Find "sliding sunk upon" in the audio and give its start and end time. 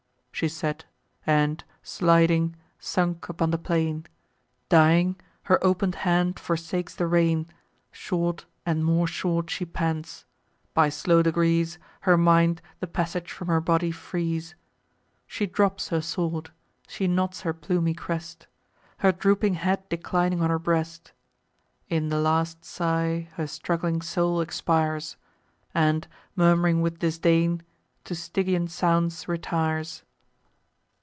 1.83-3.51